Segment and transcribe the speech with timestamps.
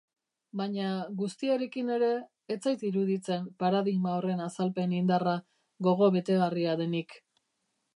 [0.61, 0.85] Baina,
[1.19, 2.09] guztiarekin ere,
[2.55, 5.41] ez zait iruditzen paradigma horren azalpen-indarra
[5.91, 7.21] gogobetegarria denik.